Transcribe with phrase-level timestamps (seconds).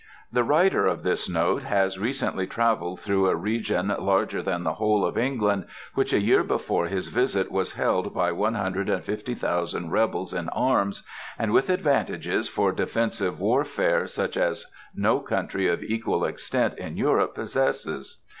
[0.31, 5.05] The writer of this note has recently travelled through a region larger than the whole
[5.05, 9.35] of England, which a year before his visit was held by one hundred and fifty
[9.35, 11.03] thousand rebels in arms,
[11.37, 17.35] and with advantages for defensive warfare such as no country of equal extent in Europe
[17.35, 18.23] possesses.